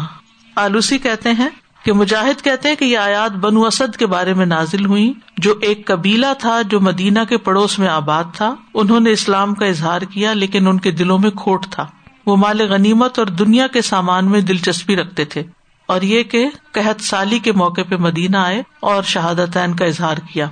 [0.56, 1.48] آلوسی کہتے ہیں
[1.84, 5.54] کہ مجاہد کہتے ہیں کہ یہ آیات بنو اسد کے بارے میں نازل ہوئی جو
[5.62, 10.02] ایک قبیلہ تھا، جو مدینہ کے پڑوس میں آباد تھا، انہوں نے اسلام کا اظہار
[10.02, 11.86] کیا، لیکن ان کے دلوں میں کھوٹ تھا۔
[12.26, 15.42] وہ مال غنیمت اور دنیا کے سامان میں دلچسپی رکھتے تھے۔
[15.86, 20.46] اور یہ کہ قحط سالی کے موقع پہ مدینہ آئے اور شہادت کا اظہار کیا۔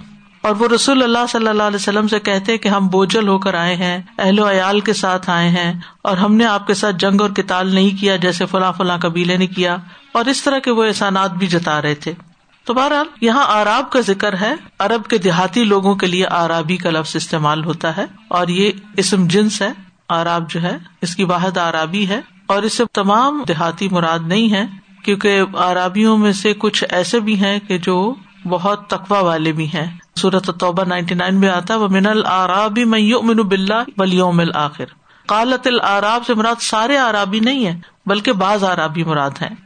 [0.48, 3.54] اور وہ رسول اللہ صلی اللہ علیہ وسلم سے کہتے کہ ہم بوجھل ہو کر
[3.54, 6.96] آئے ہیں، اہل و عیال کے ساتھ آئے ہیں اور ہم نے آپ کے ساتھ
[6.96, 9.76] جنگ اور کتال نہیں کیا جیسے فلاں فلاں قبیلے نے کیا
[10.12, 12.12] اور اس طرح کے وہ احسانات بھی جتا رہے تھے۔
[12.64, 16.90] تو بہرحال، یہاں آراب کا ذکر ہے۔ ارب کے دیہاتی لوگوں کے لیے آرابی کا
[16.90, 19.72] لفظ استعمال ہوتا ہے اور یہ اسم جنس ہے۔
[20.08, 24.52] آراب جو ہے، اس کی واحد آرابی ہے اور اس سے تمام دیہاتی مراد نہیں
[24.52, 24.64] ہے
[25.04, 28.14] کیونکہ آرابیوں میں سے کچھ ایسے بھی ہیں کہ جو
[28.48, 33.36] بہت تقوا والے بھی ہیں۔ سورت توبہ نائنٹی نائن میں آتا وہ من العرابی من
[33.36, 34.84] بلّہ ولیوم الآخر۔
[35.26, 39.56] قالت العراب سے مراد سارے آرابی نہیں ہے بلکہ بعض آرابی مراد ہیں۔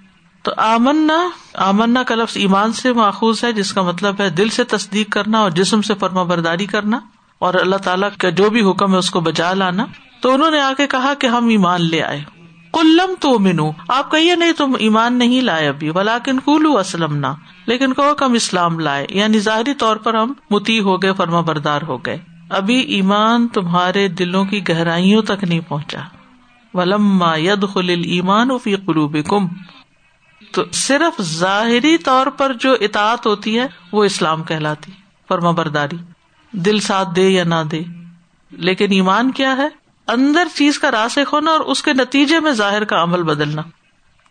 [0.43, 4.65] تو آمنا آمنا کا لفظ ایمان سے ماخوذ ہے، جس کا مطلب ہے دل سے
[4.65, 7.01] تصدیق کرنا اور جسم سے فرما برداری کرنا
[7.39, 9.87] اور اللہ تعالیٰ کا جو بھی حکم ہے اس کو بجا لانا۔
[10.21, 12.25] تو انہوں نے آ کے کہا کہ ہم ایمان لے آئے۔
[12.73, 17.27] کلم تو منو آپ کہیے نہیں تم ایمان نہیں لائے ابھی ولاکن کلو اسلم نہ
[17.67, 21.83] لیکن کہو کم اسلام لائے۔ یعنی ظاہری طور پر ہم متی ہو گئے، فرما بردار
[21.83, 22.19] ہو گئے۔
[22.51, 26.01] ابھی ایمان تمہارے دلوں کی گہرائیوں تک نہیں پہنچا۔
[26.75, 29.49] ولما ید خل ایمان فی قلوب کم
[30.53, 34.93] تو صرف ظاہری طور پر جو اطاعت ہوتی ہے، وہ اسلام کہلاتی۔
[35.29, 35.97] فرما برداری۔
[36.53, 37.83] دل ساتھ دے یا نہ دے۔
[38.51, 39.69] لیکن ایمان کیا ہے؟
[40.09, 43.63] اندر چیز کا راسک ہونا اور اس کے نتیجے میں ظاہر کا عمل بدلنا۔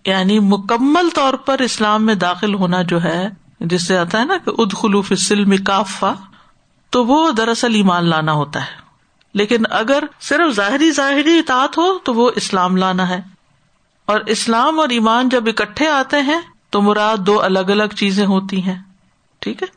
[0.05, 4.37] یعنی مکمل طور پر اسلام میں داخل ہونا جو ہے، جس سے آتا ہے نا
[4.45, 6.13] کہ اد خلوف سلم کافا
[6.89, 8.81] تو وہ دراصل ایمان لانا ہوتا ہے۔
[9.33, 13.21] لیکن اگر صرف ظاہری ظاہری اطاعت ہو، تو وہ اسلام لانا ہے۔
[14.05, 18.63] اور اسلام اور ایمان جب اکٹھے آتے ہیں، تو مراد دو الگ الگ چیزیں ہوتی
[18.63, 18.81] ہیں۔
[19.39, 19.67] ٹھیک ہے؟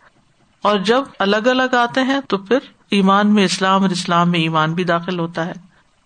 [0.63, 2.59] اور جب الگ الگ آتے ہیں، تو پھر
[2.91, 5.53] ایمان میں اسلام اور اسلام میں ایمان بھی داخل ہوتا ہے۔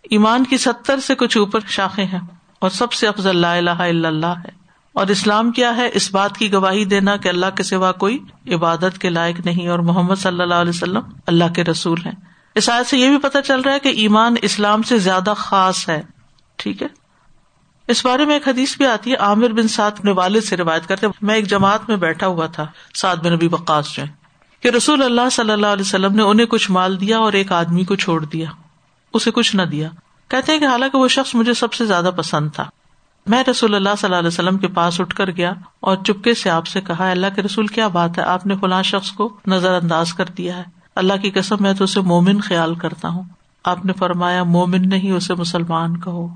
[0.03, 4.09] ایمان کی ستر سے کچھ اوپر شاخیں ہیں۔ اور سب سے افضل اللہ الہ الا
[4.09, 4.59] اللہ ہے۔
[4.93, 8.19] اور اسلام کیا ہے؟ اس بات کی گواہی دینا کہ اللہ کے سوا کوئی
[8.55, 12.13] عبادت کے لائق نہیں اور محمد صلی اللہ علیہ وسلم اللہ کے رسول ہیں۔
[12.55, 15.89] اس آیت سے یہ بھی پتا چل رہا ہے کہ ایمان اسلام سے زیادہ خاص
[15.89, 16.03] ہے۔
[16.57, 16.87] ٹھیک ہے؟
[17.89, 20.87] اس بارے میں ایک حدیث بھی آتی ہے، عامر بن سعد اپنے والد سے روایت
[20.87, 24.09] کرتے میں ایک جماعت میں بیٹھا ہوا تھا، سعد بن نبی بقاص جو ہے
[24.61, 27.85] کہ رسول اللہ صلی اللہ علیہ وسلم نے انہیں کچھ مال دیا اور ایک آدمی
[27.85, 28.47] کو چھوڑ دیا،
[29.15, 29.89] اسے کچھ نہ دیا۔
[30.29, 32.65] کہتے ہیں کہ حالانکہ وہ شخص مجھے سب سے زیادہ پسند تھا۔
[33.27, 36.51] میں رسول اللہ صلی اللہ علیہ وسلم کے پاس اٹھ کر گیا اور چپکے سے
[36.51, 39.73] آپ سے کہا اللہ کے رسول، کیا بات ہے؟ آپ نے فلاں شخص کو نظر
[39.83, 40.63] انداز کر دیا ہے۔
[40.97, 43.23] اللہ کی قسم، میں تو اسے مومن خیال کرتا ہوں۔
[43.65, 46.29] آپ نے فرمایا، مومن نہیں، اسے مسلمان کہو۔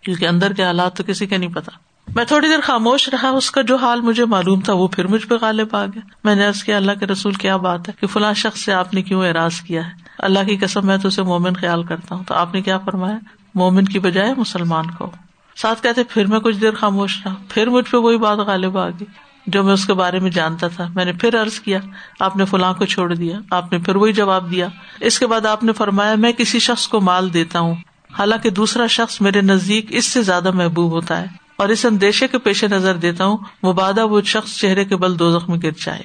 [0.00, 1.72] کیونکہ اندر کے حالات تو کسی کے نہیں پتا۔
[2.14, 5.26] میں تھوڑی دیر خاموش رہا، اس کا جو حال مجھے معلوم تھا، وہ پھر مجھ
[5.26, 8.34] پہ غالب آ گیا۔ میں نے کیا، اللہ کے رسول، کیا بات ہے؟ کہ فلاں
[8.34, 11.54] شخص سے آپ نے کیوں اعراض کیا ہے؟ اللہ کی قسم، میں تو اسے مومن
[11.54, 13.18] خیال کرتا ہوں۔ تو آپ نے کیا فرمایا؟
[13.54, 15.10] مومن کی بجائے مسلمان کو۔
[15.56, 18.88] ساتھ کہتے، پھر میں کچھ دیر خاموش رہا۔ پھر مجھ پہ وہی بات غالب آ
[18.88, 19.04] گئی
[19.46, 21.78] جو میں اس کے بارے میں جانتا تھا۔ میں نے پھر ارض کیا،
[22.20, 24.68] آپ نے فلاں کو چھوڑ دیا۔ آپ نے پھر وہی جواب دیا۔
[25.00, 27.74] اس کے بعد آپ نے فرمایا، میں کسی شخص کو مال دیتا ہوں۔
[28.18, 31.26] حالانکہ دوسرا شخص میرے نزدیک اس سے زیادہ محبوب ہوتا ہے۔
[31.56, 35.38] اور اس اندیشے کے پیش نظر دیتا ہوں، مبادہ وہ شخص چہرے کے بل دو
[35.38, 36.02] زخم گر جائے۔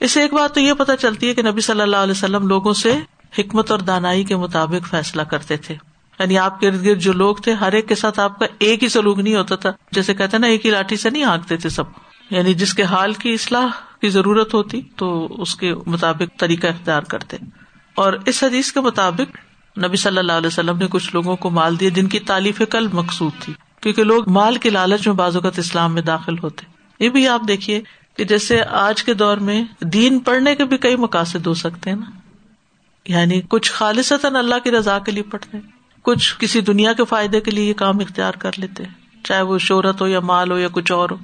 [0.00, 2.72] اسے ایک بات تو یہ پتا چلتی ہے کہ نبی صلی اللہ علیہ وسلم لوگوں
[2.72, 3.00] سے
[3.38, 5.74] حکمت اور دانائی کے مطابق فیصلہ کرتے تھے۔
[6.18, 8.82] یعنی آپ کے ارد گرد جو لوگ تھے، ہر ایک کے ساتھ آپ کا ایک
[8.82, 11.68] ہی سلوک نہیں ہوتا تھا۔ جیسے کہتے نا، ایک ہی لاٹھی سے نہیں ہانکتے تھے
[11.68, 11.84] سب۔
[12.30, 13.66] یعنی جس کے حال کی اصلاح
[14.00, 17.36] کی ضرورت ہوتی، تو اس کے مطابق طریقہ اختیار کرتے۔
[17.94, 19.36] اور اس حدیث کے مطابق
[19.78, 22.88] نبی صلی اللہ علیہ وسلم نے کچھ لوگوں کو مال دیا جن کی تعلیف کل
[22.92, 26.66] مقصود تھی۔ کیونکہ لوگ مال کے لالچ میں بازوقت اسلام میں داخل ہوتے۔
[27.04, 27.80] یہ بھی آپ دیکھیے
[28.16, 31.96] کہ جیسے آج کے دور میں دین پڑھنے کے بھی کئی مقاصد ہو سکتے ہیں
[31.96, 32.10] نا۔
[33.08, 35.70] یعنی کچھ خالصتا اللہ کی رضا کے لیے پڑھتے ہیں،
[36.02, 38.84] کچھ کسی دنیا کے فائدے کے لیے یہ کام اختیار کر لیتے
[39.24, 41.16] چاہے وہ شہرت ہو یا مال ہو یا کچھ اور ہو۔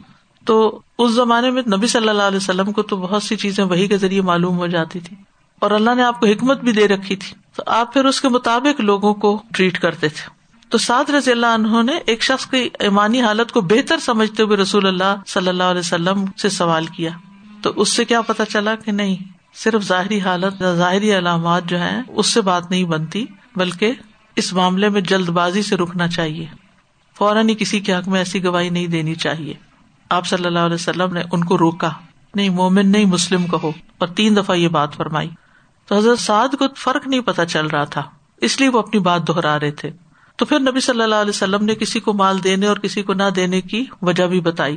[0.45, 3.89] تو اس زمانے میں نبی صلی اللہ علیہ وسلم کو تو بہت سی چیزیں وہی
[3.89, 5.17] کے ذریعے معلوم ہو جاتی تھی
[5.61, 8.29] اور اللہ نے آپ کو حکمت بھی دے رکھی تھی۔ تو آپ پھر اس کے
[8.29, 10.31] مطابق لوگوں کو ٹریٹ کرتے تھے۔
[10.69, 14.57] تو سعد رضی اللہ انہوں نے ایک شخص کی ایمانی حالت کو بہتر سمجھتے ہوئے
[14.57, 17.11] رسول اللہ صلی اللہ علیہ وسلم سے سوال کیا۔
[17.63, 21.79] تو اس سے کیا پتا چلا کہ نہیں۔ صرف ظاہری حالت یا ظاہری علامات جو
[21.79, 23.93] ہیں، اس سے بات نہیں بنتی، بلکہ
[24.37, 26.47] اس معاملے میں جلد بازی سے رکنا چاہیے۔
[27.19, 29.55] فوراً ہی کسی کے حق میں ایسی گواہی نہیں دینی چاہیے۔
[30.11, 31.91] آپ صلی اللہ علیہ وسلم نے ان کو روکا۔
[32.35, 35.31] نہیں، مومن نہیں، مسلم کہو۔ اور تین دفعہ یہ بات فرمائی۔
[35.87, 38.03] تو حضرت سعد کو فرق نہیں پتا چل رہا تھا،
[38.41, 39.91] اس لیے وہ اپنی بات دہرا رہے تھے۔
[40.37, 43.15] تو پھر نبی صلی اللہ علیہ وسلم نے کسی کو مال دینے اور کسی کو
[43.15, 44.77] نہ دینے کی وجہ بھی بتائی۔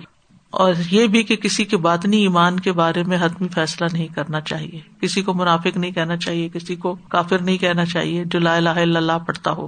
[0.53, 4.41] اور یہ بھی کہ کسی کے باطنی ایمان کے بارے میں حتمی فیصلہ نہیں کرنا
[4.41, 8.55] چاہیے۔ کسی کو منافق نہیں کہنا چاہیے، کسی کو کافر نہیں کہنا چاہیے جو لا
[8.55, 9.67] الہ الا اللہ پڑھتا ہو۔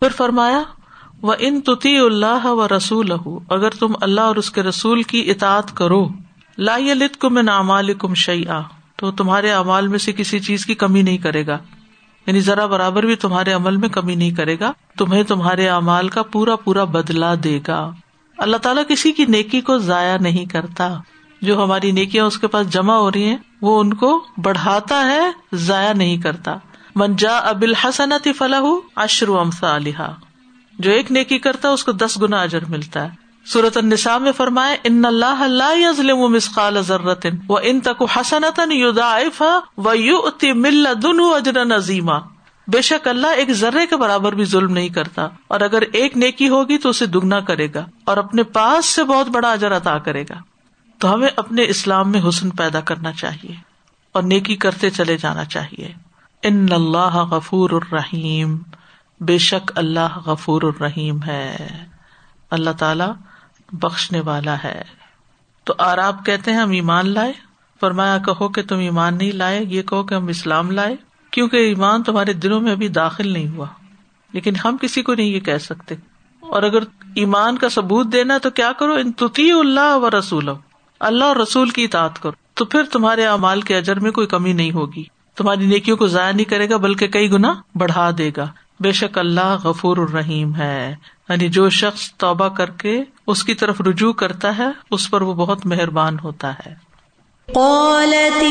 [0.00, 0.62] پھر فرمایا
[1.22, 3.12] وہ ان تتی اللہ و رسول
[3.48, 6.08] اگر تم اللہ اور اس کے رسول کی اطاعت کرو،
[6.58, 8.44] لا لت کم نامال کم شعی
[8.96, 11.58] تو تمہارے امال میں سے کسی چیز کی کمی نہیں کرے گا۔
[12.26, 16.22] یعنی ذرا برابر بھی تمہارے عمل میں کمی نہیں کرے گا، تمہیں تمہارے امال کا
[16.22, 17.90] پورا پورا بدلا دے گا۔
[18.42, 20.94] اللہ تعالیٰ کسی کی نیکی کو ضائع نہیں کرتا۔
[21.42, 25.30] جو ہماری نیکیاں اس کے پاس جمع ہو رہی ہیں، وہ ان کو بڑھاتا ہے،
[25.52, 26.54] ضائع نہیں کرتا۔
[26.94, 28.62] منجا ابل حسنت فلاح
[28.96, 30.14] اشرو امسا علیہ
[30.78, 34.32] جو ایک نیکی کرتا ہے، اس کو دس گنا اجر ملتا ہے۔ صورت النساء میں
[34.32, 38.90] فرمائے ان اللہ اللہ مسقال ضرورت و ان تک حسنت یو
[39.78, 42.12] و یو اتی مل دن اجر نظیمہ
[42.72, 46.48] بے شک اللہ ایک ذرے کے برابر بھی ظلم نہیں کرتا، اور اگر ایک نیکی
[46.48, 50.22] ہوگی تو اسے دگنا کرے گا، اور اپنے پاس سے بہت بڑا اجر عطا کرے
[50.22, 50.38] گا۔
[50.98, 53.54] تو ہمیں اپنے اسلام میں حسن پیدا کرنا چاہیے،
[54.12, 55.92] اور نیکی کرتے چلے جانا چاہیے۔
[56.42, 58.58] ان اللہ غفور الرحیم،
[59.20, 61.68] بے شک اللہ غفور الرحیم ہے۔
[62.50, 63.04] اللہ تعالی
[63.72, 64.82] بخشنے والا ہے۔
[65.64, 67.32] تو آراب کہتے ہیں، ہم ایمان لائے۔
[67.80, 70.96] فرمایا، کہو کہ تم ایمان نہیں لائے، یہ کہو کہ ہم اسلام لائے۔
[71.32, 73.66] کیونکہ ایمان تمہارے دلوں میں ابھی داخل نہیں ہوا۔
[74.32, 75.94] لیکن ہم کسی کو نہیں یہ کہہ سکتے۔
[76.40, 76.82] اور اگر
[77.14, 80.48] ایمان کا ثبوت دینا تو کیا کرو؟ ان تتی اللہ و رسول
[81.00, 84.52] اللہ اور رسول کی اطاعت کرو۔ تو پھر تمہارے اعمال کے اجر میں کوئی کمی
[84.52, 85.04] نہیں ہوگی۔
[85.36, 88.48] تمہاری نیکیوں کو ضائع نہیں کرے گا، بلکہ کئی گنا بڑھا دے گا۔
[88.80, 90.94] بے شک اللہ غفور الرحیم ہے۔
[91.28, 95.34] یعنی جو شخص توبہ کر کے اس کی طرف رجوع کرتا ہے، اس پر وہ
[95.34, 96.92] بہت مہربان ہوتا ہے۔
[97.54, 98.42] قالت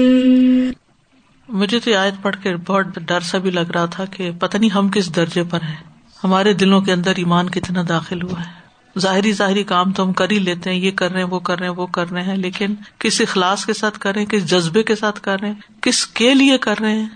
[1.49, 4.57] مجھے تو یہ آیت پڑھ کے بہت ڈر سا بھی لگ رہا تھا کہ پتہ
[4.57, 5.77] نہیں ہم کس درجے پر ہیں۔
[6.25, 8.67] ہمارے دلوں کے اندر ایمان کتنا داخل ہوا ہے۔
[9.01, 11.59] ظاہری ظاہری کام تو ہم کر ہی لیتے ہیں یہ کر رہے ہیں وہ کر
[11.59, 14.51] رہے ہیں وہ کر رہے ہیں لیکن کس اخلاص کے ساتھ کر رہے ہیں کس
[14.51, 17.09] جذبے کے ساتھ کر رہے ہیں کس کے لیے کر رہے ہیں؟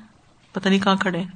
[0.53, 1.27] پتہ نہیں کہاں کھڑے ہیں۔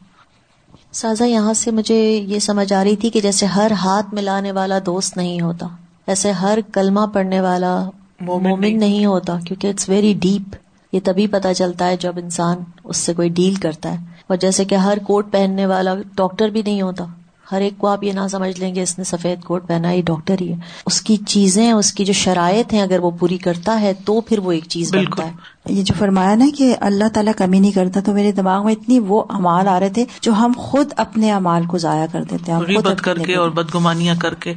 [0.93, 4.79] سازا یہاں سے مجھے یہ سمجھ آ رہی تھی کہ جیسے ہر ہاتھ ملانے والا
[4.87, 5.67] دوست نہیں ہوتا۔
[6.07, 7.91] ایسے ہر کلمہ پڑھنے والا
[8.21, 10.57] مومن نہیں ہوتا۔ کیونکہ اٹس ویری ڈیپ
[10.93, 14.65] یہ تبھی پتا چلتا ہے جب انسان اس سے کوئی ڈیل کرتا ہے۔ اور جیسے
[14.65, 17.05] کہ ہر کوٹ پہننے والا ڈاکٹر بھی نہیں ہوتا۔
[17.53, 20.03] ہر ایک کو آپ یہ نہ سمجھ لیں گے اس نے سفید کوٹ پہنا یہ
[20.03, 23.81] ڈاکٹر ہی ہے۔ اس کی چیزیں اس کی جو شرائط ہیں اگر وہ پوری کرتا
[23.81, 25.33] ہے تو پھر وہ ایک چیز بنتا ہے۔
[25.69, 28.99] یہ جو فرمایا نا کہ اللہ تعالیٰ کمی نہیں کرتا تو میرے دماغ میں اتنی
[28.99, 32.59] وہ امال آ رہے تھے جو ہم خود اپنے امال کو ضائع کر دیتے ہیں
[32.59, 34.55] ہم خود کر کے اور بدگمانیاں کر کے۔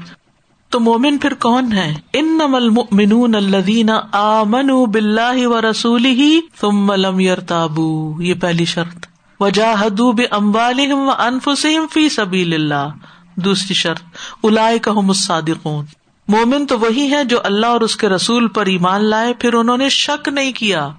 [0.70, 7.20] تو مومن پھر کون ہے ان المؤمنون الذین آمنوا باللہ و رسول ہی ثم لم
[7.20, 9.06] یرتابو یہ پہلی شرط۔
[9.40, 12.90] وجاہدوا باموالہم و انفسہم فی سبیل اللہ۔
[13.36, 14.02] دوسری شرط
[14.42, 15.86] اولئک هم الصادقون۔
[16.28, 19.78] مومن تو وہی ہے جو اللہ اور اس کے رسول پر ایمان لائے، پھر انہوں
[19.78, 20.90] نے شک نہیں کیا۔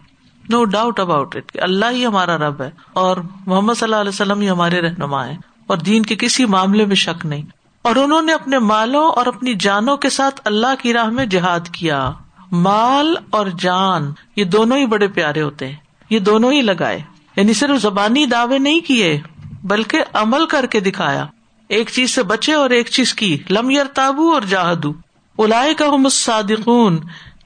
[0.48, 4.40] No doubt about it Allah ہی ہمارا رب ہے اور محمد صلی اللہ علیہ وسلم
[4.40, 7.42] ہی ہمارے رہنما ہے اور دین کے کسی معاملے میں شک نہیں۔
[7.88, 11.60] اور انہوں نے اپنے مالوں اور اپنی جانوں کے ساتھ اللہ کی راہ میں جہاد
[11.72, 12.12] کیا۔
[12.52, 15.76] مال اور جان، یہ دونوں ہی بڑے پیارے ہوتے ہیں۔
[16.10, 17.00] یہ دونوں ہی لگائے۔
[17.36, 19.20] یعنی صرف زبانی دعوے نہیں کیے،
[19.64, 21.26] بلکہ عمل کر کے دکھایا۔
[21.68, 24.92] ایک چیز سے بچے اور ایک چیز کی۔ لمیر تابو اور جاہدو۔
[25.38, 26.98] الائے کا ہم صادقون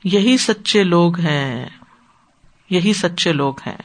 [0.05, 1.67] یہی سچے لوگ ہیں۔
[2.71, 3.79] یہی سچے لوگ ہیں۔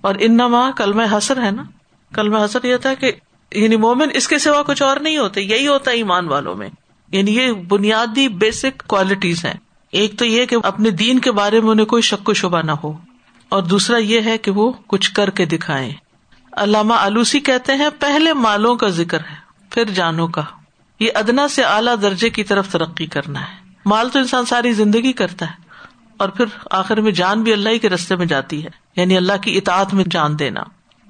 [0.00, 1.62] اور انما کلم حسر ہے نا؟
[2.14, 3.12] کلم حسر یہ تھا کہ
[3.54, 6.68] یعنی مومن اس کے سوا کچھ اور نہیں ہوتے، یہی ہوتا ہے ایمان والوں میں۔
[7.12, 9.54] یعنی یہ بنیادی بیسک کوالٹیز ہیں۔
[9.92, 12.72] ایک تو یہ کہ اپنے دین کے بارے میں انہیں کوئی شک و شبہ نہ
[12.72, 12.92] ہو۔
[13.48, 15.92] اور دوسرا یہ ہے کہ وہ کچھ کر کے دکھائے
[16.52, 19.34] علامہ آلوسی کہتے ہیں، پہلے مالوں کا ذکر ہے،
[19.70, 20.42] پھر جانوں کا۔
[21.00, 25.12] یہ ادنا سے اعلیٰ درجے کی طرف ترقی کرنا ہے۔ مال تو انسان ساری زندگی
[25.12, 25.62] کرتا ہے،
[26.16, 29.32] اور پھر آخر میں جان بھی اللہ ہی کے رستے میں جاتی ہے۔ یعنی اللہ
[29.42, 30.60] کی اطاعت میں جان دینا۔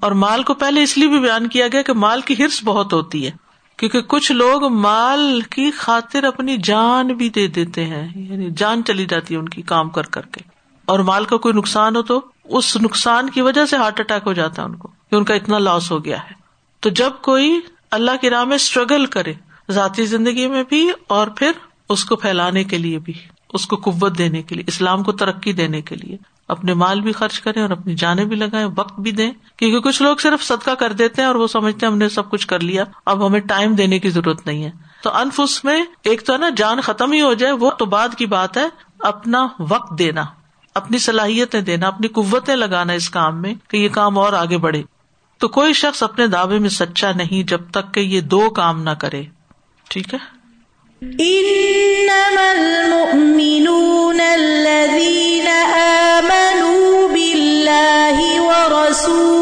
[0.02, 2.92] اور مال کو پہلے اس لیے بھی بیان کیا گیا کہ مال کی ہرس بہت
[2.92, 3.30] ہوتی ہے،
[3.76, 9.06] کیونکہ کچھ لوگ مال کی خاطر اپنی جان بھی دے دیتے ہیں یعنی جان چلی
[9.06, 10.40] جاتی ہے ان کی کام کر کر کے۔
[10.84, 14.32] اور مال کا کوئی نقصان ہو تو اس نقصان کی وجہ سے ہارٹ اٹیک ہو
[14.32, 16.34] جاتا ہے ان کو کہ ان کا اتنا لاس ہو گیا ہے۔
[16.80, 17.60] تو جب کوئی
[17.90, 19.32] اللہ کی راہ میں اسٹرگل کرے،
[19.70, 21.52] ذاتی زندگی میں بھی اور پھر
[21.88, 23.12] اس کو پھیلانے کے لیے بھی،
[23.52, 26.16] اس کو قوت دینے کے لیے، اسلام کو ترقی دینے کے لیے
[26.52, 30.02] اپنے مال بھی خرچ کریں اور اپنی جانیں بھی لگائیں، وقت بھی دیں، کیونکہ کچھ
[30.02, 32.60] لوگ صرف صدقہ کر دیتے ہیں اور وہ سمجھتے ہیں ہم نے سب کچھ کر
[32.60, 34.70] لیا، اب ہمیں ٹائم دینے کی ضرورت نہیں ہے۔
[35.02, 38.08] تو انفس میں ایک تو ہے نا، جان ختم ہی ہو جائے، وہ تو بعد
[38.18, 38.66] کی بات ہے،
[39.00, 40.24] اپنا وقت دینا،
[40.74, 44.82] اپنی صلاحیتیں دینا، اپنی قوتیں لگانا اس کام میں کہ یہ کام اور آگے بڑھے۔
[45.38, 48.90] تو کوئی شخص اپنے دعوے میں سچا نہیں جب تک کہ یہ دو کام نہ
[48.90, 49.22] کرے۔
[49.88, 50.42] ٹھیک ہے؟
[51.02, 55.46] إنما المؤمنون الذين
[58.92, 59.41] رسول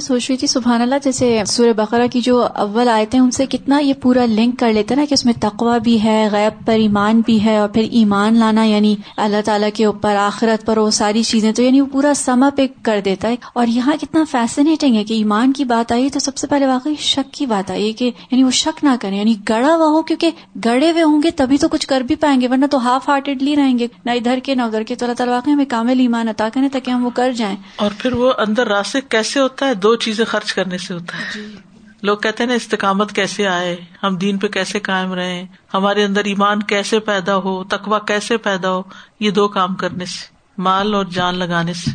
[0.00, 3.78] سوچ رہی تھی، سبحان اللہ، جیسے سورہ بقرہ کی جو اول آیتیں ان سے کتنا
[3.78, 7.20] یہ پورا لنک کر لیتے نا کہ اس میں تقوا بھی ہے، غیب پر ایمان
[7.26, 11.22] بھی ہے اور پھر ایمان لانا یعنی اللہ تعالیٰ کے اوپر، آخرت پر، وہ ساری
[11.22, 15.04] چیزیں تو یعنی وہ پورا سما پہ کر دیتا ہے۔ اور یہاں کتنا فیسنیٹنگ ہے
[15.04, 18.04] کہ ایمان کی بات آئی تو سب سے پہلے واقعی شک کی بات آئی کہ
[18.04, 20.30] یعنی وہ شک نہ کریں یعنی گڑا ہوا ہو، کیونکہ
[20.64, 23.56] گڑے ہوئے ہوں گے تبھی تو کچھ کر بھی پائیں گے، ورنہ تو ہاف ہارٹیڈلی
[23.56, 26.28] رہیں گے۔ نہ ادھر کے، نہ ادھر کے۔ تو اللہ تعالیٰ واقعی ہمیں کامل ایمان
[26.28, 29.74] عطا کریں تاکہ ہم وہ کر جائیں۔ اور پھر وہ اندر راستے کیسے ہوتا ہے؟
[29.74, 31.56] دو چیزیں خرچ کرنے سے ہوتا ہے۔ جی۔
[32.02, 36.24] لوگ کہتے ہیں نا استقامت کیسے آئے؟ ہم دین پہ کیسے قائم رہے ہمارے اندر
[36.24, 38.82] ایمان کیسے پیدا ہو؟ تقوا کیسے پیدا ہو؟
[39.20, 41.90] یہ دو کام کرنے سے مال اور جان لگانے سے۔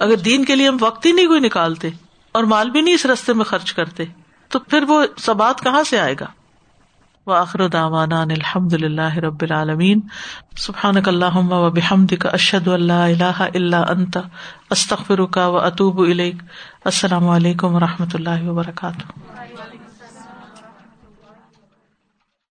[0.00, 1.88] اگر دین کے لیے ہم وقت ہی نہیں کوئی نکالتے
[2.32, 4.04] اور مال بھی نہیں اس رستے میں خرچ کرتے
[4.48, 6.26] تو پھر وہ سبات کہاں سے آئے گا؟
[7.26, 10.00] وہ آخر داوانا الحمد للہ رب العالمین.
[10.56, 14.18] سبحان اللہم و بحمد کا اشد اللہ الہ اللہ انت
[14.70, 15.98] استخر کا و اطوب
[16.84, 19.29] السلام علیکم و رحمۃ اللہ وبرکاتہ.